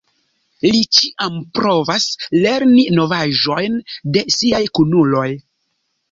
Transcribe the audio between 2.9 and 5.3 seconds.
novaĵojn de siaj kunuloj.